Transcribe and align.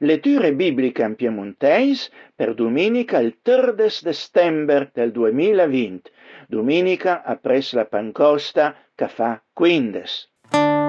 Letture 0.00 0.52
bibliche 0.54 1.02
in 1.02 1.16
piemontese 1.16 2.10
per 2.36 2.54
domenica 2.54 3.18
il 3.18 3.38
3 3.42 3.74
de 3.74 3.90
settembre 3.90 4.90
del 4.94 5.10
2020, 5.10 6.08
domenica 6.46 7.24
apres 7.24 7.72
la 7.72 7.84
pancosta 7.84 8.76
che 8.94 9.08
fa 9.08 9.42
15. 9.52 10.87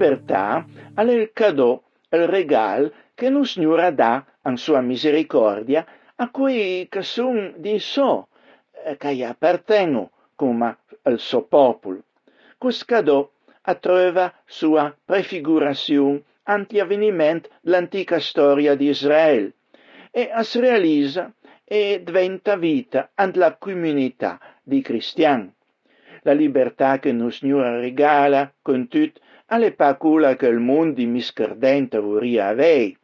Libertà 0.00 0.64
il 0.96 1.30
cadeau, 1.34 1.82
il 2.10 2.26
regal 2.26 2.90
che 3.14 3.28
lo 3.28 3.44
Signore 3.44 3.94
dà 3.94 4.24
in 4.46 4.56
sua 4.56 4.80
misericordia 4.80 5.84
a 6.16 6.30
che 6.30 7.02
sono 7.02 7.52
di 7.56 7.78
so, 7.78 8.28
eh, 8.84 8.96
che 8.96 9.24
appartengono 9.24 10.10
come 10.34 10.78
il 11.04 11.18
suo 11.18 11.42
popolo. 11.42 12.02
Questo 12.56 12.84
cadeau 12.86 13.30
trova 13.78 14.32
sua 14.46 14.94
prefigurazione 15.04 16.22
ante 16.44 16.80
avvenimenti 16.80 17.50
dell'antica 17.60 18.18
storia 18.18 18.74
di 18.74 18.88
Israele 18.88 19.52
e 20.10 20.30
si 20.42 20.60
realizza 20.60 21.30
e 21.62 22.00
diventa 22.02 22.56
vita 22.56 23.10
ante 23.14 23.38
la 23.38 23.54
comunità 23.56 24.40
di 24.62 24.80
cristiani. 24.80 25.52
La 26.22 26.32
libertà 26.32 26.98
che 26.98 27.10
il 27.10 27.32
Signore 27.32 27.80
regala 27.80 28.52
con 28.60 28.88
tutto 28.88 29.20
alle 29.52 29.72
pacula 29.72 30.36
che 30.36 30.46
il 30.46 30.60
mondo 30.60 31.04
miscredente 31.06 31.98
vorria 31.98 32.48
avere. 32.48 32.96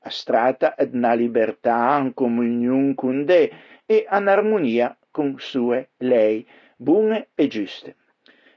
A 0.00 0.10
strata 0.10 0.74
ed 0.74 0.94
una 0.94 1.14
libertà 1.14 1.98
in 2.02 2.14
comunione 2.14 2.94
con 2.94 3.24
Dio 3.24 3.50
e 3.86 4.06
in 4.10 4.26
armonia 4.26 4.96
con 5.10 5.34
sue 5.38 5.90
lei, 5.98 6.46
buone 6.76 7.28
e 7.34 7.46
giuste. 7.46 7.94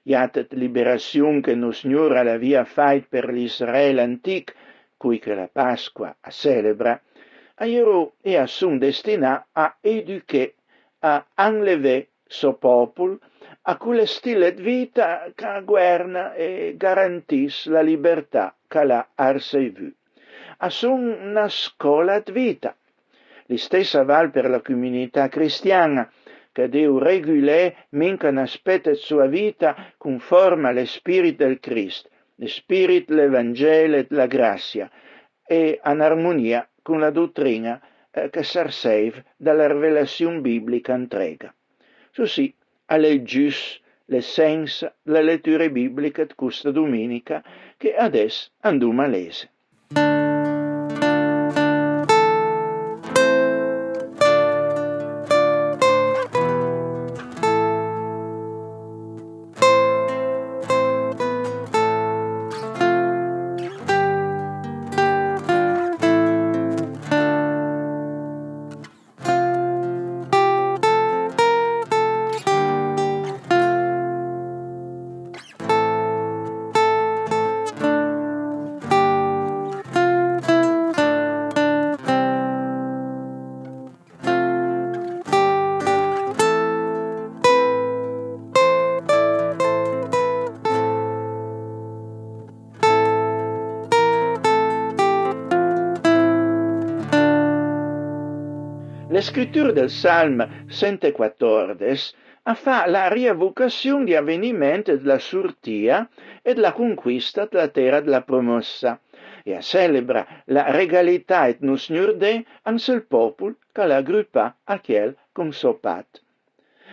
Iată 0.03 0.47
liberazione 0.51 1.41
che 1.41 1.51
il 1.51 1.73
Signore 1.73 2.23
l'aveva 2.23 2.63
fatta 2.65 3.05
per 3.07 3.31
l'Israele 3.31 4.01
antico, 4.01 4.53
cui 4.97 5.19
che 5.19 5.35
la 5.35 5.47
Pasqua 5.47 6.15
a 6.19 6.29
celebra, 6.31 6.99
a 7.55 7.65
ero 7.67 8.13
e 8.21 8.35
a 8.35 8.47
son 8.47 8.79
destinà 8.79 9.47
a 9.51 9.77
educare, 9.79 10.55
a 11.01 11.23
enlever 11.35 12.07
suo 12.25 12.53
popolo 12.53 13.19
a 13.63 13.77
quel 13.77 14.07
stile 14.07 14.53
di 14.53 14.63
vita 14.63 15.31
che 15.35 15.61
guerna 15.63 16.33
e 16.33 16.73
garantisce 16.77 17.69
la 17.69 17.81
libertà 17.81 18.55
che 18.67 18.83
l'ha 18.83 19.09
arsevu. 19.13 19.91
A 20.57 20.69
son 20.69 21.15
una 21.21 21.47
scuola 21.49 22.19
di 22.19 22.31
vita. 22.31 22.75
La 23.45 23.57
stessa 23.57 24.03
val 24.03 24.31
per 24.31 24.49
la 24.49 24.61
comunità 24.61 25.27
cristiana, 25.27 26.09
che 26.51 26.69
deve 26.69 26.99
regolare 26.99 27.87
minca 27.89 28.29
un 28.29 28.37
aspetto 28.37 28.93
sua 28.95 29.27
vita 29.27 29.93
conforme 29.97 30.69
allo 30.69 30.85
spirito 30.85 31.43
del 31.43 31.59
Cristo, 31.59 32.09
lo 32.35 32.47
spirito 32.47 33.13
dell'Evangelo 33.13 33.97
e 33.97 34.05
della 34.05 34.27
grazia, 34.27 34.89
e 35.45 35.79
in 35.83 36.01
armonia 36.01 36.67
con 36.81 36.99
la 36.99 37.09
dottrina 37.09 37.79
eh, 38.11 38.29
che 38.29 38.43
serve 38.43 39.25
dalla 39.37 39.67
rivelazione 39.67 40.39
biblica 40.39 40.93
entrega. 40.93 41.53
Così, 42.13 42.53
gius 43.23 43.79
l'essenza 44.05 44.93
della 45.01 45.21
lettura 45.21 45.69
biblica 45.69 46.25
di 46.25 46.33
questa 46.35 46.71
domenica 46.71 47.43
che 47.77 47.95
adesso 47.95 48.51
andiamo 48.59 49.01
a 49.01 49.07
lese. 49.07 49.51
Le 99.51 99.57
scritture 99.57 99.81
del 99.81 99.89
Salmo 99.89 100.47
114 100.69 102.15
fa 102.55 102.87
la 102.87 103.09
rievocazione 103.09 104.05
di 104.05 104.15
avvenimenti 104.15 104.95
della 104.95 105.19
sortia 105.19 106.07
e 106.41 106.53
della 106.53 106.71
conquista 106.71 107.47
della 107.51 107.67
terra 107.67 107.99
della 107.99 108.21
promossa 108.21 108.97
e 109.43 109.61
celebra 109.61 110.25
la 110.45 110.71
regalità 110.71 111.47
et 111.47 111.59
nos 111.59 111.89
gnurde 111.89 112.45
an 112.61 112.79
sul 112.79 113.05
popolo 113.05 113.57
che 113.73 113.85
la 113.85 114.01
gruppa 114.01 114.55
a 114.63 114.79
chiel 114.79 115.17
pat. 115.33 116.21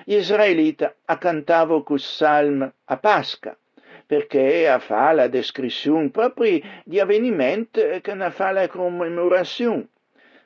Gli 0.05 0.17
israeliti 0.17 0.85
cantavo 1.17 1.85
cus 1.85 2.05
salm 2.05 2.69
a 2.87 2.97
Pasca, 2.97 3.57
perché 4.05 4.69
a 4.69 4.81
fa 4.81 5.13
la 5.13 5.29
descrizione 5.29 6.11
proprio 6.11 6.61
di 6.85 6.99
avvenimenti 6.99 8.01
che 8.03 8.15
ne 8.15 8.33
fa 8.33 8.51
la 8.51 8.67
commemorazione. 8.67 9.87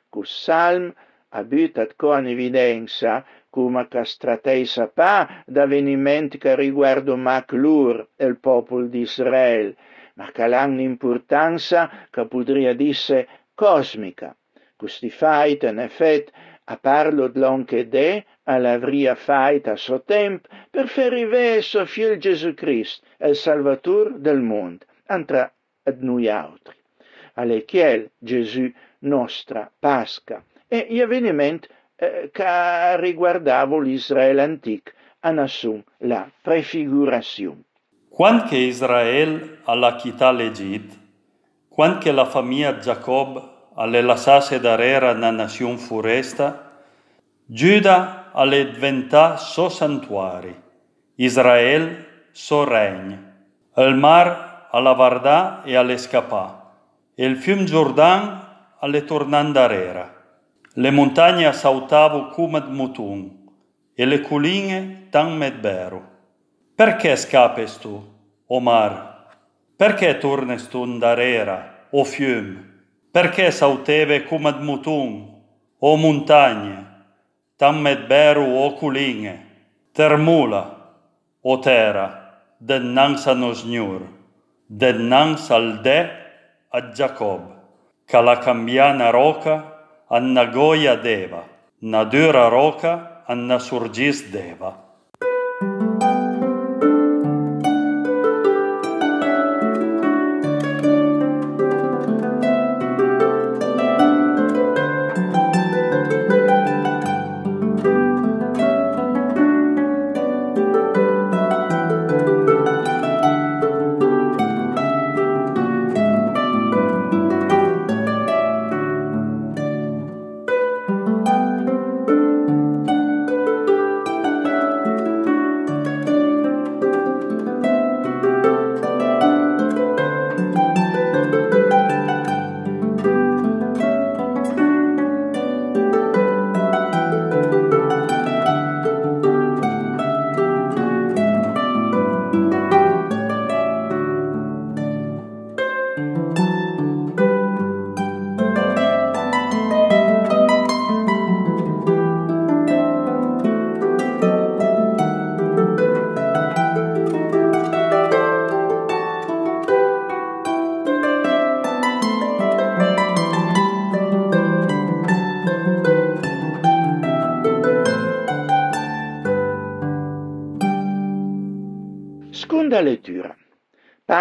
Cus 0.09 0.29
salm 0.29 0.93
abitat 1.33 1.95
con 1.95 2.27
evidenza 2.27 3.25
come 3.49 3.87
che 3.87 4.03
strateisa 4.03 4.87
pa 4.87 5.43
d'avvenimenti 5.45 6.37
che 6.37 6.55
riguardo 6.55 7.15
Maclur 7.15 8.09
e 8.15 8.25
il 8.25 8.39
popolo 8.39 8.87
di 8.87 9.01
Israele, 9.01 9.75
ma 10.15 10.31
che 10.31 10.43
hanno 10.43 10.73
un'importanza 10.73 12.07
che 12.09 12.25
potrei 12.25 12.75
dire 12.75 13.27
cosmica. 13.53 14.35
Questi 14.75 15.09
fatti, 15.09 15.67
in 15.67 15.79
effetti, 15.79 16.31
a 16.65 16.77
parlo 16.77 17.27
dell'onche 17.27 17.87
de 17.87 18.25
all'avria 18.43 19.15
fatta 19.15 19.71
a 19.71 19.75
suo 19.75 20.01
tempo 20.01 20.47
per 20.69 20.87
far 20.87 21.11
arrivare 21.11 21.61
suo 21.61 21.85
Gesù 22.17 22.53
Cristo, 22.53 23.05
il 23.19 23.35
Salvatore 23.35 24.13
del 24.17 24.39
mondo, 24.39 24.85
antra 25.07 25.51
ad 25.83 26.01
noi 26.01 26.29
altri. 26.29 26.75
Alle 27.33 27.65
chiel 27.65 28.09
Gesù 28.17 28.71
nostra 28.99 29.71
Pasca, 29.77 30.43
e 30.73 30.87
gli 30.89 30.99
avvenimenti 30.99 31.67
eh, 31.97 32.31
che 32.33 32.97
riguardavano 32.97 33.79
l'Israele 33.79 34.41
antico 34.41 34.89
hanno 35.19 35.45
la 35.99 36.27
prefigurazione. 36.41 37.61
Quando 38.09 38.55
Israele 38.55 39.59
alla 39.65 39.95
chita 39.95 40.31
l'Egitto, 40.31 40.95
quando 41.69 42.11
la 42.11 42.25
famiglia 42.25 42.79
Giacobbe 42.79 43.41
alle 43.75 44.01
lasciasse 44.01 44.59
d'arera 44.59 45.13
na 45.13 45.29
nazione 45.29 45.77
foresta, 45.77 46.71
Giuda 47.45 48.31
alle 48.31 48.71
diventà 48.71 49.37
suo 49.37 49.69
santuario, 49.69 50.55
Israele 51.15 52.27
suo 52.31 52.63
regno, 52.63 53.19
il 53.75 53.95
mar 53.95 54.69
alla 54.71 54.93
vardà 54.93 55.61
e 55.63 55.75
alle 55.75 55.99
scappà, 55.99 56.73
e 57.13 57.25
il 57.25 57.37
fiume 57.37 57.65
Giordano 57.65 58.73
alle 58.79 59.03
tornand'arera. 59.03 60.21
Le 60.75 60.89
montagne 60.89 61.53
sautavo 61.53 62.29
come 62.29 62.59
mutun 62.61 63.29
e 63.93 64.05
le 64.05 64.21
colline 64.21 65.07
tan 65.11 65.37
medbero. 65.37 66.01
Perché 66.75 67.15
scappes 67.15 67.77
tu, 67.77 68.03
Omar? 68.47 69.27
Perché 69.75 70.17
tornes 70.17 70.67
tu 70.69 70.97
darera, 70.97 71.87
o 71.91 72.03
fiume? 72.03 72.71
Perché 73.11 73.51
sauteve 73.51 74.23
cum 74.23 74.47
ad 74.47 74.63
mutun, 74.63 75.41
o 75.77 75.95
montagne, 75.95 76.85
tammet 77.55 78.07
beru 78.07 78.43
o 78.43 78.73
culinge, 78.73 79.45
termula, 79.91 80.95
o 81.41 81.59
terra, 81.59 82.41
dennans 82.57 83.27
a 83.27 83.33
nosgnur, 83.33 84.01
dennans 84.65 85.51
al 85.51 85.81
de 85.83 86.09
a 86.69 86.81
Jacob, 86.91 87.41
ca 88.05 88.21
la 88.21 88.39
cambiana 88.39 89.11
roca 89.11 89.72
anna 90.09 90.45
goia 90.45 90.95
deva, 90.95 91.43
na 91.81 92.03
dura 92.03 92.49
roca 92.49 93.23
anna 93.27 93.59
surgis 93.59 94.31
deva. 94.31 94.82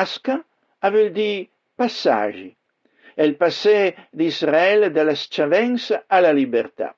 Pasca 0.03 0.43
avait 0.81 1.11
dit 1.11 1.49
passage. 1.77 2.57
Elle 3.17 3.37
passait 3.37 3.95
d'Israël 4.13 4.93
de 4.93 5.01
la 5.01 5.15
schiavenza 5.15 6.03
alla 6.09 6.33
libertà. 6.33 6.97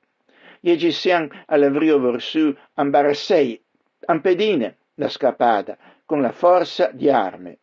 Gli 0.62 0.70
egiziani 0.70 1.28
avrebbero 1.44 1.98
verso 1.98 2.56
ambarassei, 2.76 3.60
ampedine, 4.06 4.76
la 4.94 5.10
scappata, 5.10 5.76
con 6.06 6.22
la 6.22 6.32
forza 6.32 6.92
di 6.94 7.10
arme. 7.10 7.58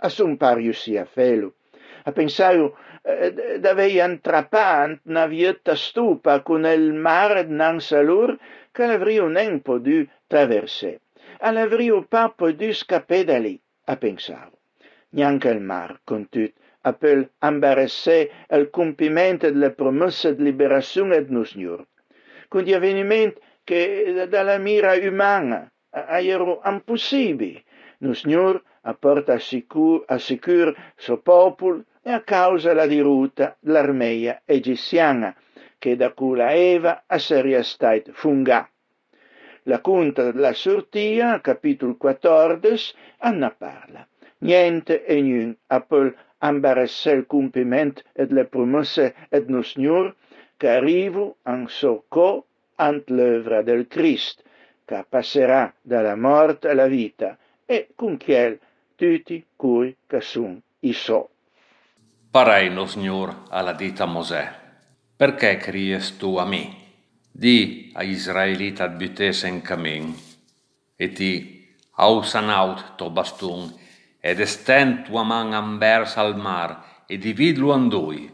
A 0.00 0.08
son 0.08 0.38
pariu 0.38 0.72
sia 0.72 1.04
felo. 1.04 1.56
A 2.04 2.12
pensare 2.12 2.72
eh, 3.02 3.58
d'aveia 3.60 4.04
entrapà 4.04 4.98
una 5.04 5.26
vietta 5.26 5.74
stupa 5.74 6.40
con 6.40 6.64
il 6.64 6.94
mare 6.94 7.42
nan 7.42 7.80
salur 7.80 8.38
che 8.72 8.86
l'avrio 8.86 9.28
nen 9.28 9.60
potuto 9.60 10.10
traversare 10.26 11.00
all'avreo 11.40 12.06
pas 12.08 12.32
potuto 12.34 12.72
scappare 12.72 13.24
da 13.24 13.38
lì, 13.38 13.60
a 13.84 13.96
pensavo. 13.96 14.57
Neanche 15.10 15.48
il 15.48 15.60
mar, 15.60 16.00
con 16.04 16.28
tutto, 16.28 16.60
appel 16.82 17.30
embarrassé 17.40 18.30
il 18.50 18.68
compimento 18.70 19.50
delle 19.50 19.70
promesse 19.70 20.36
di 20.36 20.42
liberazione 20.42 21.24
di 21.24 21.44
Signore. 21.44 21.86
Con 22.48 22.62
gli 22.62 22.72
avvenimenti 22.72 23.40
che 23.64 24.26
dalla 24.28 24.58
mira 24.58 24.94
umana 24.94 25.70
erano 25.90 26.60
impossibili. 26.64 27.62
Il 27.98 28.14
Signore 28.14 28.62
apporta 28.82 29.34
a 29.34 29.38
sicuro, 29.38 30.04
a 30.06 30.18
sicuro 30.18 30.74
suo 30.96 31.18
popolo 31.18 31.84
e 32.02 32.10
a 32.10 32.20
causa 32.20 32.68
della 32.68 32.86
diruta 32.86 33.56
dell'armea 33.60 34.42
egiziana, 34.44 35.34
che 35.78 35.96
da 35.96 36.12
cui 36.12 36.38
Eva 36.40 37.04
a 37.06 37.18
seria 37.18 37.62
stata 37.62 38.12
funga. 38.12 38.68
La 39.64 39.80
conta 39.80 40.30
della 40.30 40.52
sortia, 40.54 41.40
capitolo 41.40 41.96
14, 41.96 42.94
Anna 43.18 43.50
parla. 43.50 44.06
Niente 44.40 45.04
e 45.04 45.20
niun 45.22 45.56
appel 45.68 46.14
ambarassar 46.38 47.16
il 47.18 47.26
compiment 47.26 48.02
et 48.14 48.30
le 48.30 48.44
promesse 48.44 49.14
et 49.30 49.48
nos 49.48 49.72
signor 49.72 50.14
che 50.58 50.68
arrivo 50.68 51.36
en 51.44 51.68
socco 51.68 52.46
ant 52.76 53.10
l'œuvre 53.10 53.62
del 53.62 53.86
Christ, 53.88 54.42
che 54.84 55.04
passerà 55.08 55.72
dalla 55.82 56.16
morte 56.16 56.68
alla 56.68 56.86
vita, 56.86 57.36
e 57.66 57.88
con 57.94 58.16
chiel 58.16 58.58
tutti 58.94 59.44
cui 59.56 59.94
che 60.06 60.20
sun 60.20 60.60
i 60.80 60.92
so. 60.92 61.30
Parei 62.30 62.70
no 62.70 62.86
Signor 62.86 63.44
alla 63.50 63.72
dita 63.72 64.06
Mosè, 64.06 64.50
perché 65.16 65.56
cries 65.56 66.16
tu 66.16 66.36
a 66.36 66.44
me? 66.44 66.76
Di 67.30 67.90
a 67.94 68.02
Israelita 68.02 68.88
butese 68.88 69.48
in 69.48 69.62
camin, 69.62 70.14
e 70.96 71.12
ti 71.12 71.74
ausanaut 71.96 72.96
to 72.96 73.10
bastun, 73.10 73.72
ed 74.28 74.40
estend 74.44 75.06
tua 75.06 75.22
man 75.24 75.54
ambers 75.56 76.18
al 76.20 76.36
mar, 76.36 77.04
e 77.08 77.16
dividlo 77.16 77.72
en 77.72 77.88
dui. 77.88 78.28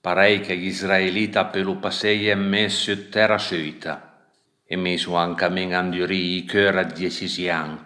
Parei 0.00 0.40
che 0.40 0.56
gli 0.56 0.72
Israelita 0.72 1.44
pe 1.52 1.60
lo 1.60 1.76
passei 1.76 2.30
e 2.30 2.34
mes 2.34 2.72
su 2.72 3.10
terra 3.10 3.36
suita, 3.36 4.24
e 4.64 4.76
mesu 4.76 5.12
an 5.12 5.34
camin 5.34 5.74
anduri 5.74 6.36
i 6.36 6.44
cœur 6.46 6.78
a 6.78 6.84
decisian, 6.84 7.76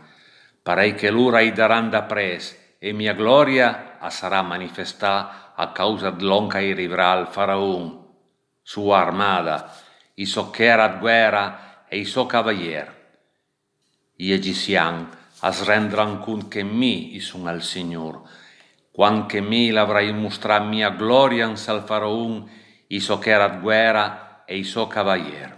parei 0.62 0.94
che 0.94 1.10
l'ora 1.10 1.40
i 1.40 1.50
daran 1.50 1.90
da 1.90 2.02
pres, 2.02 2.76
e 2.78 2.92
mia 2.92 3.12
gloria 3.12 3.98
a 3.98 4.08
sarà 4.08 4.42
manifestà 4.42 5.52
a 5.56 5.72
causa 5.72 6.10
d'lonca 6.10 6.60
i 6.60 6.72
rivrà 6.74 7.10
al 7.10 7.26
faraon, 7.26 8.06
sua 8.62 8.98
armada, 9.00 9.74
i 10.14 10.26
so 10.26 10.52
ad 10.54 10.98
guerra 11.00 11.86
e 11.88 11.98
i 11.98 12.04
so 12.04 12.24
cavalier. 12.26 12.94
I 14.16 14.32
as 15.40 15.64
rendran 15.64 16.18
cun 16.20 16.48
che 16.48 16.62
mi 16.62 17.18
sun 17.20 17.46
al 17.46 17.62
Signor, 17.62 18.22
quan 18.90 19.26
che 19.26 19.40
mi 19.40 19.70
l'avrai 19.70 20.12
mostrat 20.12 20.64
mia 20.64 20.90
gloria 20.90 21.46
in 21.46 21.56
sal 21.56 21.84
faraon, 21.84 22.48
i 22.88 23.00
so 23.00 23.18
ad 23.18 23.60
guerra 23.60 24.44
e 24.46 24.56
i 24.56 24.64
so 24.64 24.86
cavalier. 24.86 25.54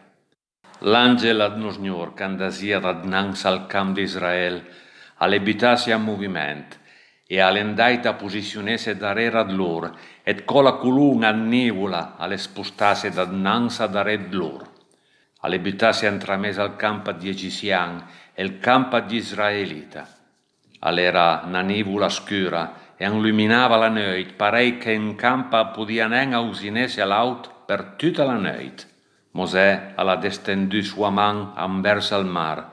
L'angel 0.80 1.40
ad 1.40 1.56
Signor, 1.70 2.14
candasia 2.14 2.78
ad 2.78 3.04
nans 3.04 3.44
al 3.44 3.66
camp 3.66 3.94
d'Israel, 3.94 4.64
alle 5.18 5.40
bitasi 5.40 5.90
a 5.90 5.98
moviment, 5.98 6.78
e 7.26 7.40
all'endaita 7.40 8.14
positionese 8.14 8.96
darera 8.96 9.40
ad 9.40 9.50
lor, 9.50 9.92
et 10.22 10.44
cola 10.44 10.72
culunga 10.72 11.30
nivola 11.30 12.16
alle 12.16 12.38
spostase 12.38 13.10
da 13.10 13.26
nansa 13.26 13.86
da 13.86 14.02
red 14.02 14.32
lor. 14.32 14.66
Alle 15.40 15.60
butase 15.60 16.06
entramesa 16.06 16.62
al 16.62 16.74
campo 16.74 17.12
di 17.12 17.28
Egisian 17.28 18.04
il 18.38 18.60
campo 18.60 19.00
di 19.00 19.16
Israelita. 19.16 20.06
All'era 20.80 21.42
una 21.44 21.60
nivola 21.60 22.08
scura 22.08 22.94
e 22.96 23.04
illuminava 23.04 23.76
la 23.76 23.88
noit, 23.88 24.34
parei 24.34 24.78
che 24.78 24.92
in 24.92 25.16
campo 25.16 25.72
podia 25.72 26.06
nen 26.06 26.34
ausinese 26.34 27.00
all'aut 27.00 27.50
per 27.66 27.94
tutta 27.96 28.22
la 28.22 28.36
noit. 28.36 28.86
Mosè 29.32 29.92
alla 29.96 30.14
destendu 30.14 30.80
sua 30.82 31.10
man 31.10 31.50
anversa 31.56 32.14
al 32.14 32.26
mar, 32.26 32.70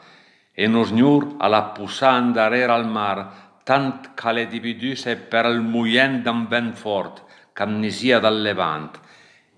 e 0.53 0.67
nos 0.67 0.91
gnur 0.91 1.34
alla 1.39 1.63
pussan 1.74 2.31
darera 2.31 2.75
al 2.75 2.88
mar, 2.88 3.57
tant 3.63 4.13
qu'ale 4.13 4.45
dividuse 4.45 5.15
per 5.15 5.45
il 5.45 5.62
muient 5.62 6.22
d'un 6.22 6.45
vent 6.48 6.75
fort, 6.75 7.24
qu'amnesia 7.53 8.19
dal 8.19 8.39
levant, 8.39 9.00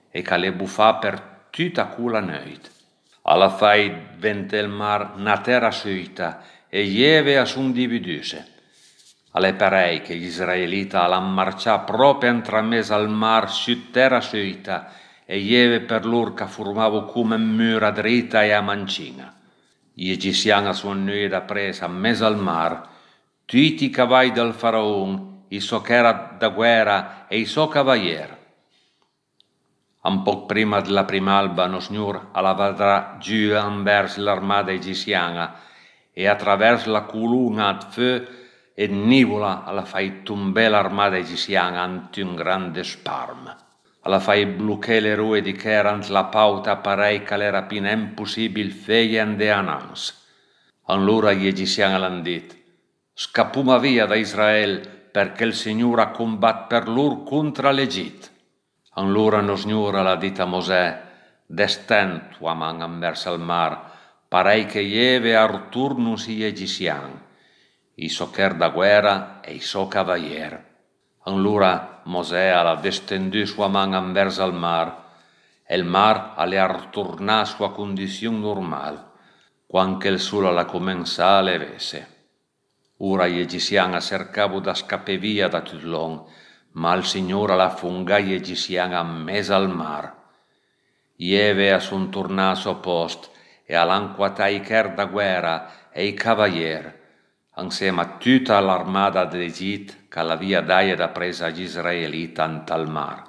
e 0.10 0.22
qu'ale 0.22 0.54
buffà 0.54 0.96
per 0.96 1.22
tuta 1.50 1.88
cula 1.88 2.22
noit. 2.22 2.77
Alla 3.30 3.50
fai 3.50 3.94
vente 4.18 4.58
il 4.58 4.70
mar 4.70 5.18
na 5.18 5.38
terra 5.40 5.72
suita, 5.72 6.42
e 6.70 6.84
ieve 6.84 7.38
a 7.38 7.44
sun 7.44 7.74
dividuse. 7.74 8.54
Alle 9.32 9.54
parei 9.54 10.02
che 10.02 10.16
gli 10.16 10.26
israelita 10.26 11.04
allan 11.04 11.34
marcià 11.34 11.80
proprio 11.80 12.30
entramesa 12.30 12.96
al 12.96 13.10
mar 13.10 13.52
su 13.52 13.92
terra 13.92 14.22
suita, 14.22 14.92
e 15.26 15.40
ieve 15.40 15.82
per 15.82 16.06
lor 16.06 16.34
che 16.34 16.46
formavo 16.46 17.04
come 17.04 17.36
mura 17.38 17.92
dritta 17.92 18.44
e 18.44 18.52
a 18.52 18.62
mancina. 18.62 19.36
Gli 19.94 20.10
egiziani 20.10 20.68
a 20.68 20.74
suon 20.74 21.28
da 21.30 21.42
presa 21.42 21.88
mesa 21.88 22.28
al 22.28 22.38
mar, 22.38 22.88
tutti 23.44 23.84
i 23.84 23.90
cavalli 23.90 24.32
del 24.32 24.54
faraon 24.54 25.44
i 25.50 25.60
so 25.60 25.82
che 25.82 25.94
era 25.94 26.36
da 26.38 26.48
guerra 26.48 27.26
e 27.28 27.40
i 27.40 27.46
so 27.46 27.68
cavalier. 27.68 28.37
Un 30.08 30.22
po' 30.22 30.46
prima 30.46 30.80
della 30.80 31.04
prima 31.04 31.38
alba, 31.38 31.68
no 31.68 31.82
signor 31.82 32.30
alla 32.32 33.18
giù 33.20 33.54
anvers 33.54 34.16
l'armata 34.16 34.72
egiciana 34.72 35.56
e 36.14 36.28
attraverso 36.28 36.90
la 36.90 37.02
coluna 37.02 37.74
de 37.74 37.86
feu 37.90 38.26
e 38.74 38.88
nivola 38.88 39.66
alla 39.66 39.84
fai 39.84 40.24
tumbare 40.24 40.70
l'armata 40.70 41.18
egiciana 41.18 41.82
ante 41.82 42.22
un 42.22 42.36
grande 42.36 42.86
sparm. 42.86 43.54
Alla 44.04 44.22
fai 44.22 44.46
bloquer 44.46 45.02
le 45.02 45.16
rue 45.16 45.42
di 45.42 45.52
Kerant 45.52 46.08
la 46.08 46.24
pauta 46.24 46.78
parei 46.78 47.24
che 47.24 47.36
le 47.36 47.50
rapine 47.50 47.92
impossibil 47.92 48.72
feien 48.72 49.36
de 49.36 49.52
anans. 49.52 50.26
Allora 50.86 51.34
gli 51.34 51.48
egiciani 51.48 52.00
l'han 52.00 52.22
dit, 52.22 52.56
scappuma 53.14 53.78
via 53.78 54.06
da 54.06 54.16
Israel 54.16 54.88
perché 55.12 55.44
il 55.44 55.54
Signore 55.54 56.12
combat 56.12 56.68
per 56.68 56.88
loro 56.88 57.24
contro 57.24 57.70
l'Egitto. 57.72 58.36
Allora 58.98 59.42
lo 59.42 59.56
Signore 59.56 60.02
l'ha 60.02 60.16
detto 60.16 60.42
a 60.42 60.46
Mosè, 60.46 61.02
destent 61.46 62.38
uoman 62.40 62.82
anverso 62.82 63.30
al 63.30 63.40
mar, 63.40 63.92
parei 64.28 64.66
che 64.66 64.82
ieve 64.82 65.36
a 65.36 65.46
ritorno 65.46 66.16
si 66.16 66.44
egizian, 66.44 67.14
i 67.94 68.10
soccher 68.10 68.56
da 68.56 68.70
guerra 68.70 69.40
e 69.42 69.54
i 69.54 69.60
so 69.60 69.88
cavalier. 69.88 70.66
Allora 71.26 72.02
Mosè 72.06 72.48
ha 72.48 72.74
destendu 72.74 73.46
sua 73.46 73.68
man 73.68 73.94
anverso 73.94 74.42
al 74.42 74.56
mar, 74.56 75.04
e 75.64 75.76
il 75.76 75.84
mar 75.84 76.34
alle 76.36 76.58
a 76.58 76.66
ritornare 76.66 77.42
a 77.42 77.46
sua 77.46 77.72
condizione 77.72 78.40
normale, 78.40 79.04
quando 79.68 80.08
il 80.08 80.20
sole 80.20 80.52
la 80.52 80.66
comença 80.66 81.38
a 81.38 81.42
levese. 81.42 82.16
Ora 82.98 83.28
gli 83.28 83.38
egiciani 83.38 84.02
cercavo 84.02 84.60
da 84.60 84.74
scappare 84.74 85.20
via 85.20 85.48
da 85.48 85.62
Tullon, 85.62 86.37
ma 86.78 86.94
il 86.94 87.06
Signore 87.06 87.56
la 87.56 87.70
funga 87.70 88.20
gli 88.20 88.34
egiciani 88.34 88.94
a 88.94 89.04
mezzo 89.04 89.56
al 89.56 89.70
mar. 89.70 90.14
Ieve 91.16 91.74
a 91.74 91.80
son 91.80 92.12
tornato 92.12 92.52
a 92.52 92.56
suo 92.56 92.76
posto 92.76 93.30
e 93.66 93.76
all'anquata 93.76 94.48
i 94.48 94.62
cher 94.62 94.94
da 94.94 95.06
guerra 95.06 95.90
e 95.92 96.06
i 96.06 96.14
cavalier, 96.14 97.00
insieme 97.58 98.02
a 98.02 98.18
tutta 98.18 98.60
l'armata 98.60 99.26
d'Egitto 99.26 99.94
che 100.08 100.22
la 100.22 100.36
via 100.36 100.62
daia 100.62 100.96
da 100.96 101.08
presa 101.08 101.48
agli 101.48 101.62
israeliti 101.62 102.40
ant 102.40 102.70
al 102.70 102.88
mar. 102.88 103.24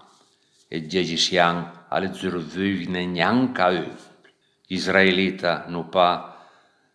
E 0.69 0.81
gli 0.81 0.99
egiciani 0.99 1.67
alle 1.89 2.13
zurvuvine 2.13 3.07
neanche 3.07 3.63
a 3.63 3.73
eux. 3.73 4.11
Gli 4.67 4.75
israeliti 4.75 5.49
non 5.69 5.89
pas 5.89 6.37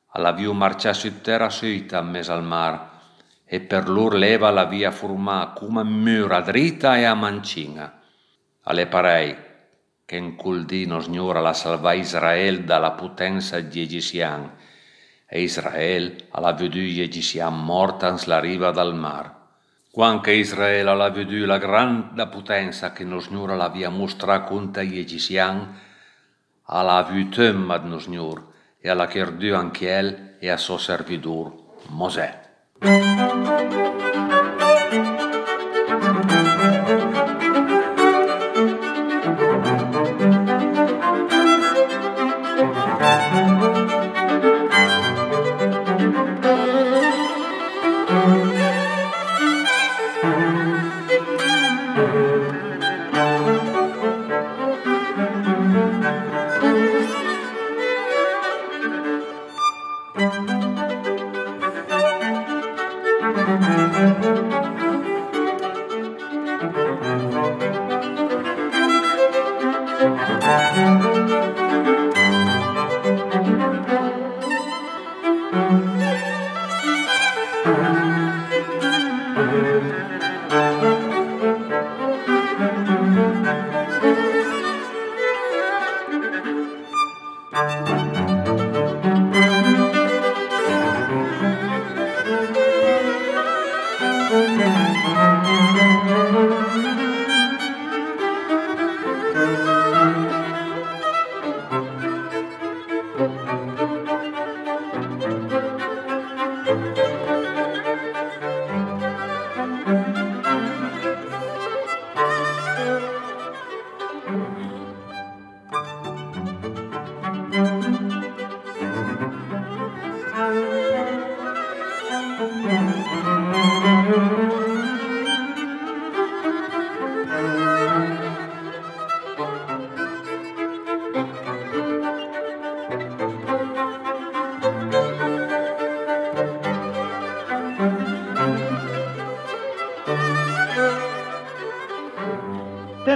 alla 0.09 0.31
viu 0.31 0.53
marcia 0.53 0.93
su 0.93 1.21
terra 1.21 1.49
suita 1.49 1.97
in 1.97 2.09
mezzo 2.09 2.31
al 2.31 2.43
mar, 2.43 2.92
e 3.53 3.59
per 3.59 3.87
lor 3.87 4.15
leva 4.15 4.49
la 4.49 4.65
via 4.65 4.89
formà 4.89 5.53
come 5.55 5.83
mura 5.83 6.41
dritta 6.41 6.97
e 6.97 7.03
a 7.03 7.13
mancina. 7.13 8.01
Alle 8.63 8.87
parei 8.87 9.35
che 10.03 10.15
in 10.15 10.35
quel 10.35 10.65
dino 10.65 10.99
signora 10.99 11.39
la 11.39 11.53
salva 11.53 11.93
Israel 11.93 12.63
dalla 12.63 12.93
potenza 12.93 13.59
di 13.59 13.81
Egician, 13.81 14.51
e 15.27 15.41
Israel 15.43 16.15
alla 16.31 16.53
vedu 16.53 16.79
gli 16.79 16.99
Egician 16.99 17.63
morta 17.63 18.17
la 18.25 18.39
riva 18.39 18.71
dal 18.71 18.95
mar. 18.95 19.31
Quanche 19.91 20.31
Israel 20.31 20.87
alla 20.87 21.11
vedu 21.11 21.45
la 21.45 21.59
grande 21.59 22.25
potenza 22.29 22.91
che 22.91 23.03
nos 23.03 23.25
signora 23.25 23.55
la 23.55 23.69
via 23.69 23.89
mostra 23.89 24.41
contro 24.41 24.81
gli 24.81 24.97
Egician, 24.97 25.79
alla 26.63 27.03
vu 27.03 27.29
temma 27.29 27.77
de 27.77 27.87
nos 27.87 28.05
signora, 28.05 28.41
e 28.79 28.89
alla 28.89 29.05
Kerdu 29.05 29.53
Anchiel 29.53 30.37
e 30.39 30.49
a 30.49 30.57
suo 30.57 30.79
servitor 30.79 31.53
Mosè. 31.89 32.42
Thank 32.83 33.05
you. 36.77 36.82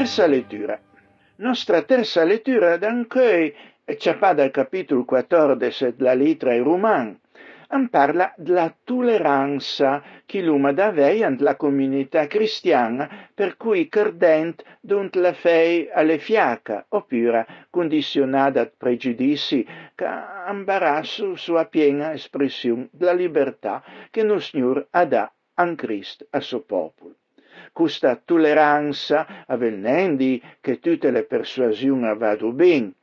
Terza 0.07 0.25
lettura. 0.25 0.79
Nostra 1.35 1.81
terza 1.81 2.23
lettura 2.23 2.77
d'anche 2.77 3.53
c'è 3.83 4.17
dal 4.17 4.51
capitolo 4.51 5.03
14 5.03 5.95
della 5.97 6.13
lettera 6.13 6.51
ai 6.51 6.59
Romani. 6.59 7.19
An 7.67 7.89
parla 7.89 8.33
della 8.37 8.73
tolleranza 8.85 10.01
che 10.25 10.41
l'uomo 10.41 10.69
aveva 10.69 11.35
la 11.39 11.57
comunità 11.57 12.25
cristiana 12.25 13.29
per 13.33 13.57
cui 13.57 13.89
credent 13.89 14.63
don't 14.79 15.13
la 15.17 15.33
fei 15.33 15.89
alle 15.91 16.19
fiaca, 16.19 16.85
oppure 16.87 17.45
condizionata 17.69 18.61
a 18.61 18.71
pregiudizi 18.77 19.67
che 19.93 20.07
imbarasso 20.49 21.35
sua 21.35 21.65
piena 21.65 22.13
espressione 22.13 22.87
della 22.93 23.11
libertà 23.11 23.83
che 24.09 24.21
il 24.21 24.41
Signore 24.41 24.87
ha 24.89 25.03
dato 25.03 25.33
a 25.55 25.75
Cristo 25.75 26.25
a 26.29 26.39
suo 26.39 26.61
popolo 26.61 27.15
questa 27.77 28.15
tolleranza 28.15 29.45
avvenendo 29.45 30.39
che 30.61 30.79
tutte 30.79 31.11
le 31.11 31.25
persuasioni 31.25 32.11
vadano 32.17 32.51
bene, 32.51 32.93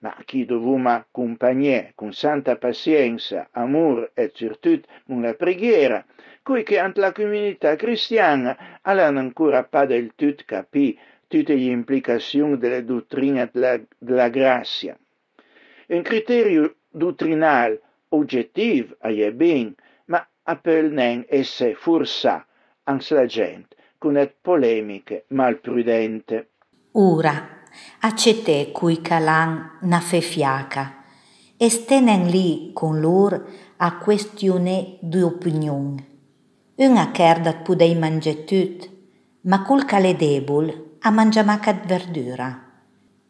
ma 0.00 0.14
chi 0.26 0.44
dovuma 0.44 1.06
compagnie 1.10 1.92
con 1.94 2.12
santa 2.12 2.56
pazienza, 2.56 3.48
amore 3.52 4.10
e 4.12 4.30
virtù 4.36 4.78
la 5.06 5.32
preghiera, 5.32 6.04
cui 6.42 6.62
che 6.62 6.78
ante 6.78 7.00
la 7.00 7.12
comunità 7.12 7.74
cristiana 7.76 8.80
hanno 8.82 9.18
ancora 9.18 9.64
pas 9.64 9.86
del 9.86 10.12
tutto 10.14 10.42
capito 10.44 11.00
tutte 11.26 11.54
le 11.54 11.62
implicazioni 11.62 12.58
della 12.58 12.82
dottrina 12.82 13.48
della, 13.50 13.80
della 13.96 14.28
grazia. 14.28 14.94
Un 15.86 16.02
criterio 16.02 16.74
dottrinale 16.90 17.80
oggettivo 18.08 18.94
è 18.98 19.32
bene, 19.32 19.72
ma 20.04 20.28
appel 20.42 21.24
esse 21.28 21.74
forza 21.74 22.46
anche 22.82 23.14
la 23.14 23.24
gente 23.24 23.76
et 24.00 24.34
polemiche 24.40 25.24
malprudente. 25.28 26.50
Ora, 26.92 27.48
accette 28.00 28.70
cui 28.70 29.00
calan 29.00 29.78
na 29.82 30.00
fe 30.00 30.20
fiaca, 30.20 31.04
e 31.56 31.68
stenen 31.68 32.28
lì 32.28 32.70
con 32.72 33.00
lor 33.00 33.44
a 33.76 33.98
questione 33.98 34.98
di 35.00 35.20
opinione. 35.20 36.06
una 36.76 37.10
kerdat 37.10 37.62
pudei 37.62 37.96
mangiare 37.96 38.44
tut, 38.44 38.88
ma 39.42 39.62
cul 39.62 39.84
è 39.84 40.14
debul 40.14 40.96
a 41.00 41.10
mangia 41.10 41.42
macat 41.42 41.84
verdura. 41.86 42.66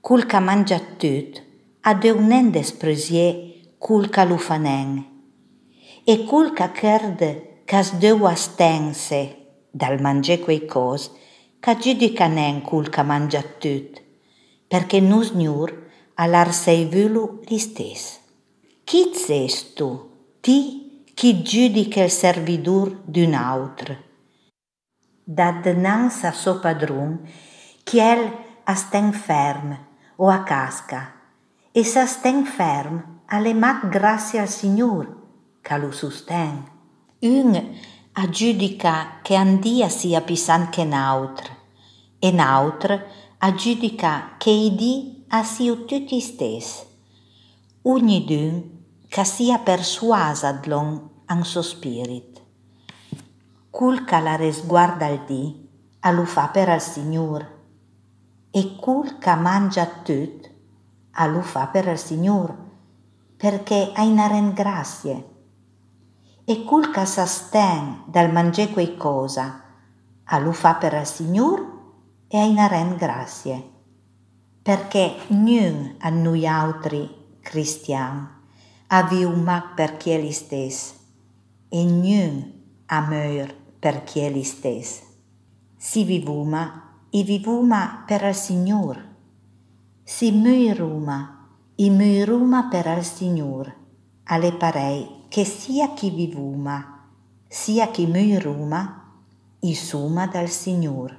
Cul 0.00 0.26
ca 0.26 0.40
mangia 0.40 0.78
tut 0.78 1.42
a 1.80 1.94
deunen 1.94 2.50
despresie 2.50 3.74
cul 3.78 4.10
ca 4.10 4.24
lufanen. 4.24 5.06
E 6.04 6.24
cul 6.24 6.52
ca 6.52 6.70
cherde 6.72 7.62
cas 7.64 7.96
deu 7.98 8.26
astense 8.26 9.37
dal 9.78 10.00
mangiare 10.00 10.40
quei 10.40 10.66
cos, 10.66 11.10
ca 11.60 11.76
giudica 11.76 12.26
nen 12.26 12.62
cul 12.62 12.88
ca 12.88 13.02
mangia 13.02 13.42
tut, 13.42 14.02
perché 14.66 15.00
nus 15.00 15.30
gnur 15.32 15.70
all'ar 16.14 16.52
sei 16.52 16.84
vulu 16.84 17.40
li 17.48 17.58
stes. 17.58 18.18
Chi 18.84 19.10
ses 19.14 19.74
tu, 19.74 19.90
ti 20.40 21.04
chi 21.14 21.42
giudica 21.42 22.02
il 22.02 22.10
servidur 22.10 23.02
d'un 23.04 23.34
altro? 23.34 23.96
Dat 25.24 25.62
dinanzi 25.62 26.26
a 26.26 26.32
suo 26.32 26.58
padrun, 26.58 27.20
chiel 27.84 28.22
a 28.64 28.74
sten 28.74 29.12
ferm 29.12 29.78
o 30.16 30.28
a 30.28 30.42
casca, 30.42 31.02
e 31.70 31.84
sa 31.84 32.06
sten 32.06 32.44
ferm 32.44 33.20
alle 33.26 33.54
mat 33.54 33.88
grazie 33.88 34.40
al 34.40 34.48
Signor, 34.48 35.06
che 35.60 35.76
lo 35.78 35.90
sosten. 35.92 36.66
Un 37.20 37.52
a 38.20 38.28
giudica 38.30 39.20
che 39.22 39.36
andia 39.36 39.88
sia 39.88 40.20
pisan 40.22 40.70
che 40.70 40.82
n'altro, 40.82 41.54
e 42.18 42.32
n'altro 42.32 43.00
a 43.38 43.54
giudica 43.54 44.34
che 44.36 44.50
i 44.50 44.74
di 44.74 45.24
a 45.28 45.44
siu 45.44 45.84
tutti 45.84 46.18
stessi. 46.18 46.84
Ognidun 47.82 49.06
che 49.06 49.22
sia 49.22 49.58
persuasa 49.58 50.50
d'lon 50.50 51.08
an 51.26 51.44
suo 51.44 51.62
spirit. 51.62 52.42
Cul 53.70 54.04
che 54.04 54.18
la 54.18 54.34
resguarda 54.34 55.06
al 55.06 55.24
di, 55.24 55.68
a 56.00 56.10
lo 56.10 56.24
fa 56.24 56.48
per 56.48 56.70
al 56.70 56.82
Signor, 56.82 57.46
e 58.50 58.74
cul 58.74 59.18
che 59.18 59.34
mangia 59.36 59.86
tut, 59.86 60.50
a 61.12 61.26
lo 61.26 61.42
fa 61.42 61.68
per 61.68 61.86
al 61.86 61.98
Signor, 61.98 62.52
perché 63.36 63.92
ha 63.94 64.02
in 64.02 64.52
grazie 64.54 65.36
e 66.50 66.64
cul 66.64 66.88
ca 66.88 67.04
s'asten 67.04 68.04
dal 68.06 68.32
mangiare 68.32 68.70
quei 68.70 68.96
cosa, 68.96 69.64
a 70.24 70.38
lo 70.38 70.52
fa 70.52 70.76
per 70.76 70.94
il 70.94 71.04
Signor 71.04 71.60
e 72.26 72.38
a 72.38 72.42
inaren 72.42 72.96
grazie, 72.96 73.62
perché 74.62 75.14
niun 75.26 75.96
a 75.98 76.08
noi 76.08 76.46
altri 76.46 77.36
cristiani 77.42 78.26
aviu 78.86 79.30
mac 79.36 79.74
per 79.74 79.98
chi 79.98 80.12
egli 80.12 80.32
stes, 80.32 80.94
e 81.68 81.84
niun 81.84 82.52
a 82.86 83.00
meur 83.00 83.54
per 83.78 84.04
chi 84.04 84.20
egli 84.20 84.42
stes. 84.42 85.02
Si 85.76 86.02
vivuma, 86.04 87.02
i 87.10 87.24
vivuma 87.24 88.04
per 88.06 88.22
il 88.22 88.34
Signor, 88.34 88.96
si 90.02 90.32
muiruma, 90.32 91.46
i 91.74 91.90
muiruma 91.90 92.68
per 92.70 92.86
il 92.96 93.04
Signor, 93.04 93.70
alle 94.24 94.52
parei 94.54 95.16
che 95.28 95.44
sia 95.44 95.92
chi 95.92 96.08
vivuma, 96.10 97.06
sia 97.46 97.88
chi 97.88 98.06
muiruma, 98.06 99.12
i 99.60 99.74
suma 99.74 100.26
dal 100.26 100.48
Signor, 100.48 101.16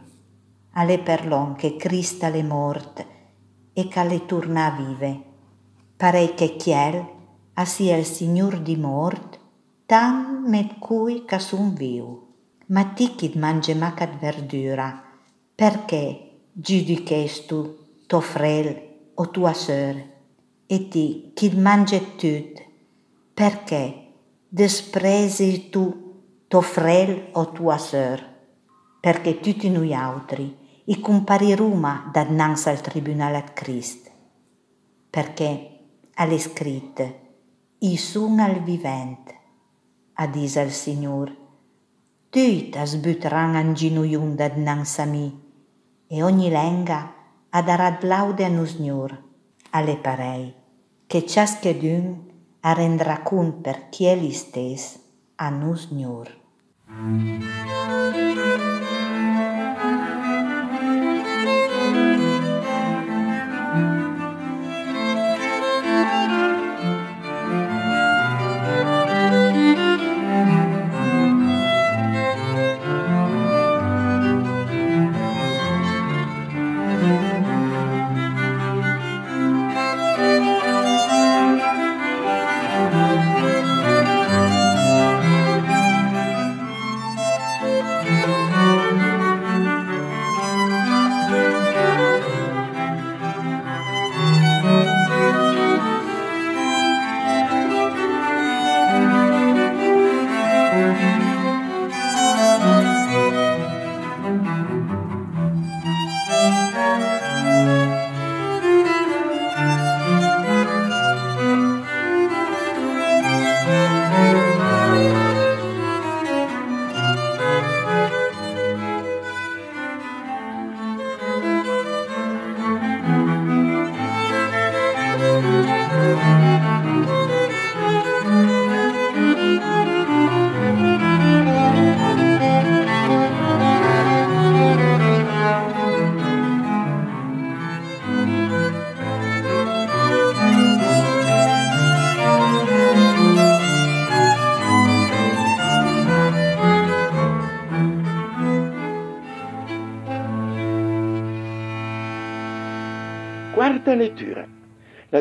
alle 0.72 1.00
perlon 1.00 1.56
che 1.56 1.76
Crista 1.76 2.30
le 2.30 2.42
morte 2.42 3.06
e 3.74 3.88
che 3.88 4.26
turna 4.26 4.72
vive, 4.72 5.24
pare 5.96 6.34
che 6.34 6.56
chiel 6.56 7.06
a 7.54 7.66
sia 7.66 7.98
il 7.98 8.06
Signor 8.06 8.60
di 8.62 8.76
mort, 8.78 9.38
tan 9.86 10.44
met 10.48 10.80
cui 10.80 11.24
ca 11.26 11.38
sun 11.38 11.74
viu. 11.74 12.28
Ma 12.68 12.86
ti 12.86 13.16
chi 13.16 13.32
mangia 13.36 13.76
macat 13.76 14.18
verdura, 14.18 15.04
perché 15.54 16.48
giudichestu 16.52 17.78
tuo 18.08 18.22
frel 18.22 19.12
o 19.16 19.30
tua 19.30 19.54
sœur, 19.54 19.96
e 20.66 20.88
ti 20.88 21.32
chi 21.34 21.50
mangia 21.56 22.00
tut, 22.18 22.69
perché 23.40 24.16
desprezi 24.50 25.70
tu 25.70 25.84
tuo 26.50 26.60
frel 26.60 27.30
o 27.32 27.52
tua 27.52 27.78
sœur? 27.78 28.20
Perché 29.00 29.40
tutti 29.40 29.70
noi 29.70 29.94
altri 29.94 30.58
i 30.84 31.00
compariruma 31.00 32.10
dannanzi 32.12 32.68
al 32.68 32.82
tribunale 32.82 33.38
a 33.38 33.44
Cristo. 33.44 34.10
Perché 35.10 35.80
alle 36.16 36.38
scritte 36.38 37.20
i 37.78 37.96
sun 37.96 38.42
al 38.42 38.62
vivente, 38.62 39.34
a 40.16 40.28
disa 40.28 40.60
il 40.60 40.72
Signore, 40.72 41.38
tutti 42.30 42.78
sbutteranno 42.84 43.60
in 43.62 43.74
ginocchio 43.74 44.20
dannanzi 44.36 45.00
a 45.00 45.06
me, 45.06 45.40
e 46.08 46.22
ogni 46.24 46.50
lenga 46.50 47.14
a 47.52 47.62
darà 47.62 47.98
laude 48.02 48.44
a 48.44 48.66
Signor, 48.66 49.18
alle 49.70 49.96
parei, 49.96 50.54
che 51.08 51.26
ciaschedun 51.26 52.29
a 52.62 52.74
rendrà 52.74 53.22
cun 53.22 53.62
per 53.62 53.90
chi 53.90 54.06
è 54.06 54.16
li 54.16 54.32
stes 54.32 55.00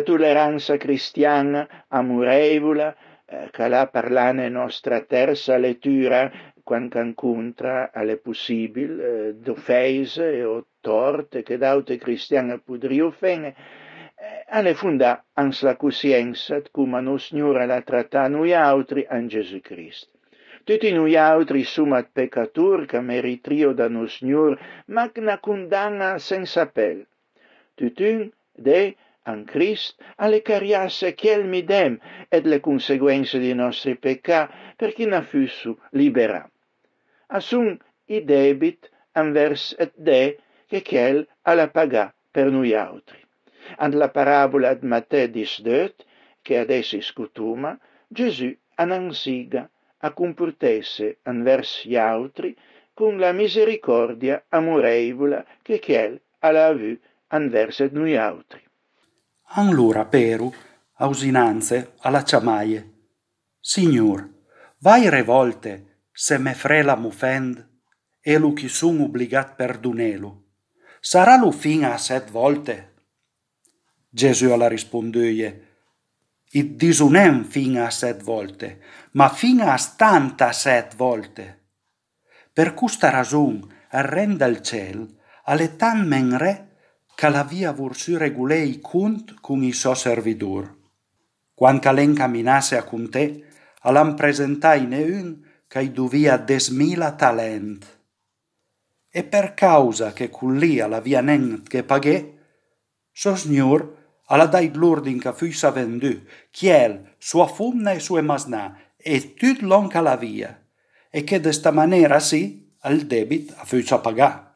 tolleranza 0.09 0.79
cristiana 0.79 1.85
amorevole, 1.89 2.97
eh, 3.27 3.69
la 3.69 3.89
parlane 3.89 4.49
nostra 4.49 5.03
terza 5.03 5.59
lettura, 5.59 6.33
quando 6.65 6.99
incontra 6.99 7.91
alle 7.93 8.17
possibili 8.17 9.03
eh, 9.03 9.35
d'offese 9.35 10.43
o 10.45 10.65
torte 10.81 11.43
che 11.43 11.59
d'autre 11.59 11.99
cristiane 11.99 12.59
podrio 12.59 13.11
fare, 13.11 13.55
eh, 14.17 14.45
alle 14.49 14.73
funda 14.73 15.23
ans 15.35 15.61
la 15.63 15.77
coscienza 15.77 16.63
come 16.71 17.03
nos 17.03 17.27
Signore 17.27 17.67
la 17.67 17.83
tratta 17.83 18.29
noi 18.29 18.55
altri 18.55 19.05
an 19.07 19.29
Gesù 19.29 19.61
Cristo. 19.61 20.17
Tutti 20.65 20.91
noi 20.91 21.17
altri 21.17 21.65
sumat 21.65 22.09
peccatur 22.13 22.87
che 22.87 23.01
meritrio 23.01 23.73
da 23.73 23.89
nos 23.89 24.17
Signore, 24.17 24.59
ma 24.87 25.11
una 25.17 25.39
condanna 25.39 26.17
senza 26.19 26.63
appello 26.63 27.05
tutun 27.79 28.33
de 28.57 28.97
an 29.33 29.45
Christ 29.45 30.01
alle 30.17 30.41
cariasse 30.43 31.15
chiel 31.15 31.45
midem 31.47 31.99
ed 32.29 32.47
le 32.47 32.61
conseguenze 32.61 33.39
dei 33.39 33.55
nostri 33.55 33.97
peccati 33.97 34.53
per 34.77 34.93
chi 34.93 35.05
ne 35.07 35.23
fussu 35.23 35.77
libera. 35.91 36.43
assun 37.37 37.79
i 38.07 38.21
debit 38.25 38.91
anvers 39.13 39.75
et 39.79 39.93
de 39.97 40.39
che 40.69 40.83
quel 40.83 41.27
alla 41.43 41.69
paga 41.69 42.13
per 42.31 42.51
noi 42.51 42.75
altri. 42.75 43.21
And 43.77 43.95
la 43.95 44.09
parabola 44.09 44.71
ad 44.71 44.83
Matteo 44.83 45.27
disdeut, 45.27 46.05
che 46.43 46.59
ad 46.59 46.71
essi 46.71 47.01
scutuma, 47.01 47.79
Gesù 48.09 48.55
anansiga 48.77 49.69
a 49.99 50.13
compurtesse 50.13 51.19
anvers 51.23 51.85
gli 51.85 51.97
altri 51.97 52.57
con 52.95 53.19
la 53.19 53.33
misericordia 53.33 54.45
amorevole 54.49 55.45
che 55.63 55.79
quel 55.81 56.21
alla 56.41 56.69
avu 56.69 56.97
anvers 57.29 57.81
et 57.81 57.93
noi 57.93 58.17
altri. 58.17 58.68
Allora 59.53 60.05
Peru, 60.05 60.53
ausinanze 60.97 61.95
alla 62.01 62.23
ciamaie, 62.23 62.97
Signor, 63.59 64.29
vai 64.81 65.09
revolte 65.09 66.03
se 66.13 66.37
me 66.37 66.53
frela 66.53 66.97
mufend 66.97 67.67
e 68.21 68.37
lu 68.37 68.53
chi 68.53 68.69
sun 68.69 69.01
obligat 69.01 69.55
perdunelu. 69.55 70.31
Sarà 71.01 71.37
lu 71.37 71.51
fin 71.51 71.85
a 71.85 71.97
set 71.97 72.31
volte? 72.31 72.95
Gesù 74.11 74.51
alla 74.51 74.69
rispondeie, 74.69 75.67
It 76.51 76.77
disunem 76.77 77.45
fin 77.45 77.79
a 77.79 77.91
set 77.91 78.23
volte, 78.23 78.81
ma 79.13 79.31
fin 79.31 79.61
a 79.61 79.77
stanta 79.79 80.53
set 80.53 80.95
volte. 80.95 81.69
Per 82.53 82.75
custa 82.75 83.09
ragion 83.11 83.67
arrenda 83.91 84.47
il 84.47 84.61
ciel, 84.61 85.07
alle 85.45 85.77
tan 85.77 86.07
men 86.07 86.37
re, 86.37 86.68
calavia 87.19 87.73
vursi 87.73 88.17
regulei 88.17 88.79
cunt 88.79 89.41
cum 89.41 89.65
iso 89.67 89.91
servidur. 89.95 90.69
Quan 91.53 91.81
calen 91.83 92.15
caminasse 92.15 92.79
acum 92.79 93.09
te, 93.11 93.25
alam 93.91 94.15
presentai 94.15 94.87
ne 94.87 95.01
un, 95.03 95.33
cae 95.67 95.91
duvia 95.91 96.37
desmila 96.39 97.11
talent. 97.19 97.83
E 99.11 99.25
per 99.25 99.55
causa 99.55 100.13
che 100.13 100.31
cullia 100.31 100.87
la 100.87 101.01
via 101.01 101.21
nent 101.21 101.67
che 101.67 101.83
paghe, 101.83 102.19
sosgnur 103.11 103.83
alla 104.31 104.47
dai 104.47 104.71
l'urdin 104.73 105.19
ca 105.19 105.33
fuisa 105.33 105.73
vendu, 105.73 106.23
chiel, 106.53 107.17
sua 107.19 107.49
fumna 107.49 107.91
e 107.91 107.99
sue 107.99 108.23
masna, 108.23 108.79
e 108.97 109.35
tut 109.35 109.63
l'onca 109.63 110.01
la 110.01 110.15
via, 110.15 110.55
e 111.11 111.25
che 111.25 111.41
de 111.41 111.51
sta 111.51 111.73
manera 111.73 112.21
sì, 112.21 112.71
al 112.83 113.01
debit 113.11 113.57
a 113.57 113.65
fuisa 113.65 113.99
pagà. 113.99 114.48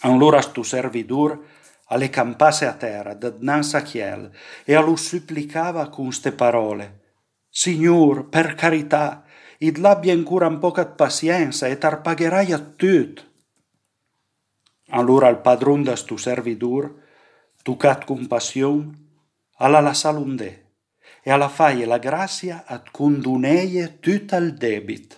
Allora 0.00 0.40
stu 0.40 0.62
servidur 0.62 1.44
alle 1.86 2.08
campasse 2.08 2.66
a 2.66 2.74
terra, 2.74 3.14
da 3.14 3.34
nansa 3.38 3.82
chiel, 3.82 4.30
e 4.64 4.74
a 4.74 4.80
lo 4.80 4.96
supplicava 4.96 5.88
con 5.88 6.12
ste 6.12 6.32
parole, 6.32 7.02
Signor, 7.56 8.28
per 8.28 8.56
carità, 8.56 9.22
id 9.58 9.76
l'abbia 9.76 10.12
ancora 10.12 10.48
un 10.48 10.58
pocat 10.58 10.96
pazienza 10.96 11.68
e 11.68 11.78
tar 11.78 12.00
pagherai 12.00 12.50
a 12.50 12.58
tut. 12.58 13.30
Allora 14.88 15.28
il 15.28 15.38
padron 15.38 15.84
da 15.84 15.94
stu 15.94 16.16
servidur, 16.16 17.00
tucat 17.62 18.04
compassion, 18.04 18.90
alla 19.58 19.78
la 19.78 19.94
salunde, 19.94 20.72
e 21.22 21.30
alla 21.30 21.48
faie 21.48 21.86
la 21.86 21.98
grazia 21.98 22.64
ad 22.66 22.90
conduneie 22.90 24.00
tut 24.00 24.32
al 24.32 24.54
debit. 24.54 25.16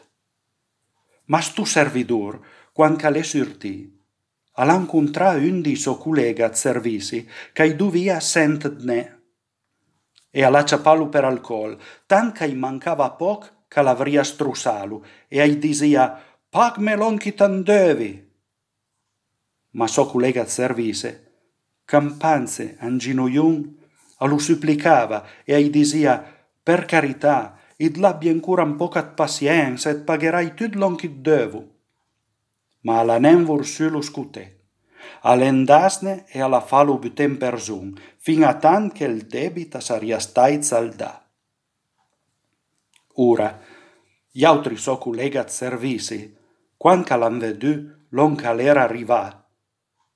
Ma 1.33 1.41
stu 1.41 1.65
servidur, 1.65 2.39
quan 2.75 2.97
cale 2.97 3.23
surti, 3.23 3.96
alancontra 4.57 5.35
undis 5.37 5.87
oculegat 5.87 6.57
servisi, 6.57 7.27
cae 7.53 7.75
du 7.77 7.91
via 7.91 8.21
sentdne. 8.21 9.01
E 10.31 10.45
alla 10.45 10.65
ciapalu 10.65 11.09
per 11.09 11.25
alcol, 11.25 11.77
tancai 12.07 12.55
mancava 12.55 13.11
poc 13.11 13.53
calavria 13.69 14.25
strusalu, 14.25 15.03
e 15.29 15.41
ai 15.41 15.59
disia 15.59 16.09
«Pac 16.49 16.79
melon 16.79 17.19
citan 17.19 17.63
devi!» 17.63 18.13
Ma 19.77 19.87
soculegat 19.87 20.49
servise, 20.49 21.11
campanze 21.85 22.77
angino 22.81 23.29
iun, 23.29 23.77
a 24.19 24.27
lu 24.27 24.39
supplicava, 24.39 25.27
e 25.45 25.53
ai 25.53 25.69
disia 25.69 26.17
«Per 26.63 26.85
carità, 26.87 27.59
id 27.77 27.99
labien 28.01 28.41
curam 28.41 28.77
pocat 28.77 29.13
pacienza 29.15 29.91
et 29.91 30.05
pagherai 30.09 30.55
tud 30.55 30.75
lonchit 30.81 31.21
devu!» 31.21 31.76
Ma 32.87 33.01
alla 33.01 33.19
nem 33.19 33.45
vor 33.45 33.65
sulu 33.67 34.01
scute 34.01 34.57
all'endasne 35.23 36.25
e 36.29 36.41
alla 36.41 36.61
falu 36.61 36.99
butem 36.99 37.37
persum, 37.37 37.93
fin 38.19 38.45
a 38.45 38.55
tant 38.55 38.93
che 38.93 39.05
il 39.05 39.27
debita 39.27 39.81
saria 39.81 40.19
stai 40.19 40.63
salda. 40.63 41.29
Ora, 43.15 43.61
gli 44.31 44.45
altri 44.45 44.77
so 44.77 44.99
collegat 44.99 45.49
servisi, 45.49 46.37
quanca 46.77 47.17
l'han 47.17 47.39
vedu, 47.39 48.07
l'onca 48.11 48.53
l'era 48.53 48.83
arriva, 48.83 49.49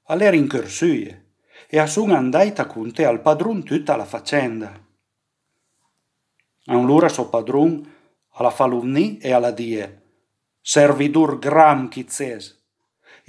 all'era 0.05 0.37
in 0.37 0.47
corsuie, 0.47 1.35
e 1.67 1.79
a 1.79 1.87
sun 1.87 2.11
andaita 2.11 2.67
con 2.67 2.93
te 2.93 3.05
al 3.05 3.21
padrun 3.21 3.65
tutta 3.65 3.97
la 3.97 4.05
faccenda. 4.05 4.79
Allora 6.67 7.09
so 7.09 7.29
padrun 7.29 7.99
alla 8.35 8.51
falumni 8.51 9.19
e 9.19 9.33
alla 9.33 9.51
die, 9.51 10.03
servidur 10.61 11.39
gram 11.39 11.89
chizzes, 11.89 12.60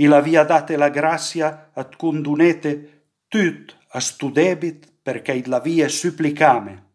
il 0.01 0.13
avia 0.13 0.43
date 0.43 0.75
la 0.77 0.89
grazia 0.89 1.69
ad 1.73 1.95
condunete 1.95 3.03
tut 3.27 3.77
a 3.89 3.99
stu 3.99 4.31
debit 4.31 4.91
perché 5.01 5.33
il 5.33 5.47
l'avia 5.47 5.87
supplicame. 5.87 6.89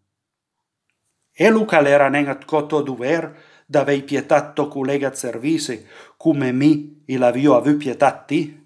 E 1.33 1.51
Luca 1.51 1.81
l'era 1.81 2.09
nen 2.09 2.29
at 2.29 2.45
coto 2.45 2.83
duver 2.83 3.25
d'avei 3.67 4.03
pietatto 4.03 4.69
collega 4.69 5.15
servise, 5.15 5.87
come 6.17 6.51
mi 6.51 7.03
il 7.07 7.23
avio 7.23 7.55
avu 7.55 7.77
pietatti? 7.77 8.65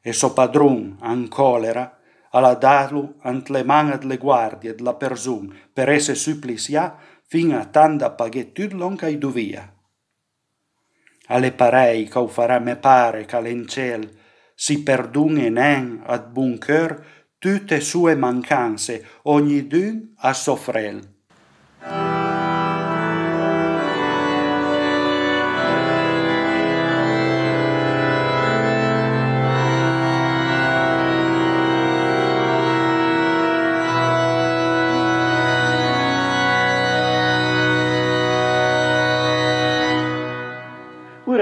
E 0.00 0.12
so 0.12 0.32
padrun, 0.32 0.96
an 1.00 1.28
colera, 1.28 1.98
alla 2.30 2.54
dalu 2.54 3.14
ant 3.22 3.48
le 3.48 3.62
man 3.62 3.92
ad 3.92 4.04
le 4.04 4.18
guardie 4.18 4.74
la 4.78 4.94
persum 4.94 5.54
per 5.72 5.88
esse 5.88 6.14
supplicia 6.14 6.98
fin 7.26 7.54
a 7.54 7.64
tanda 7.64 8.14
lonca 8.72 9.06
i 9.06 9.16
duvia 9.16 9.73
alle 11.28 11.52
parei 11.52 12.08
che 12.08 12.28
farà 12.28 12.58
me 12.58 12.76
pare 12.76 13.24
che 13.24 13.40
l'encel 13.40 14.08
si 14.54 14.82
perdun 14.82 15.38
e 15.38 15.50
nen 15.50 16.02
ad 16.06 16.30
bun 16.30 16.58
cœur 16.58 17.02
tutte 17.38 17.80
sue 17.80 18.14
mancanze, 18.14 19.04
ogni 19.24 19.66
dun 19.66 20.14
a 20.18 20.32
soffrel. 20.32 21.00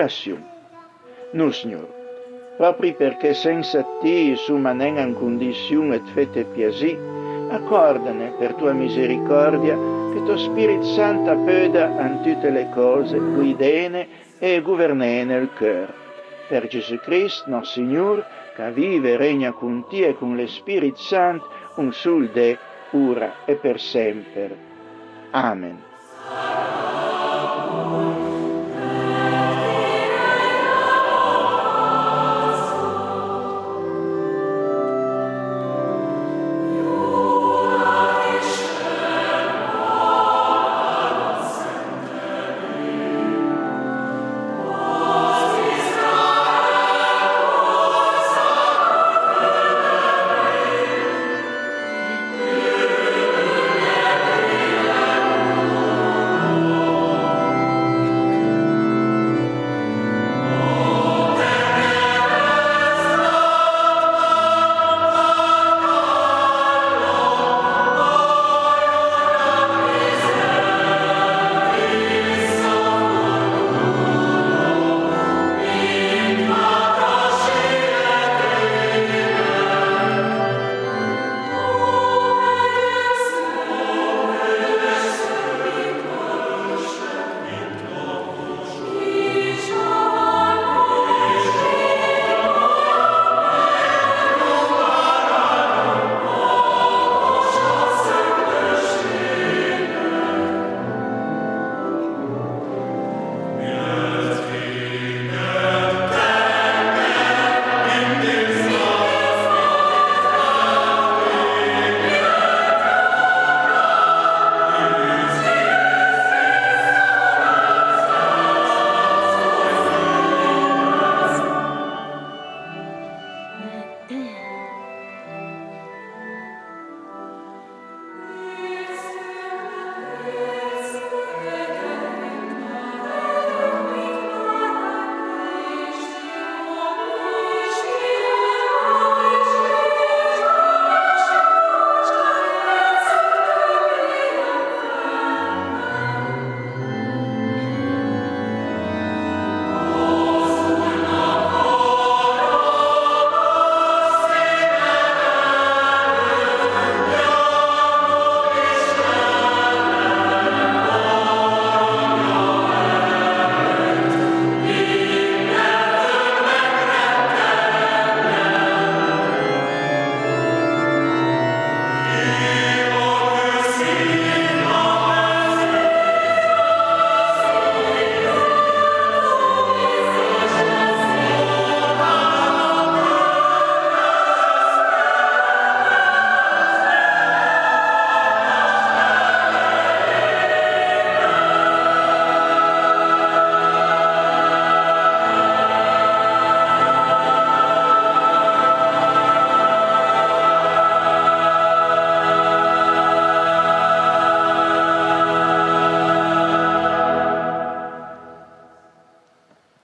Orazione. 0.02 0.50
No, 1.32 1.50
Signore, 1.50 1.88
proprio 2.56 2.94
perché 2.94 3.34
senza 3.34 3.82
te 4.00 4.34
sumanen 4.36 4.98
in 4.98 5.14
condizione 5.14 5.96
et 5.96 6.06
fete 6.12 6.44
piasi, 6.44 6.96
accordane 7.50 8.34
per 8.38 8.54
tua 8.54 8.72
misericordia 8.72 9.76
che 10.12 10.22
tuo 10.24 10.36
Spirito 10.36 10.84
Santo 10.84 11.34
pöda 11.44 11.86
in 12.00 12.20
tutte 12.22 12.50
le 12.50 12.68
cose, 12.74 13.18
guidene 13.18 14.08
e 14.38 14.60
governene 14.60 15.24
nel 15.24 15.48
cuore. 15.56 16.00
Per 16.48 16.66
Gesù 16.66 16.98
Cristo, 16.98 17.48
nostro 17.48 17.82
Signore, 17.82 18.24
che 18.54 18.70
vive 18.72 19.12
e 19.12 19.16
regna 19.16 19.52
con 19.52 19.86
te 19.88 20.08
e 20.08 20.14
con 20.14 20.36
lo 20.36 20.46
Spirito 20.46 20.98
Santo, 20.98 21.48
un 21.76 21.92
sul 21.92 22.28
de, 22.28 22.58
ora 22.90 23.46
e 23.46 23.54
per 23.54 23.80
sempre. 23.80 24.70
Amen. 25.30 25.91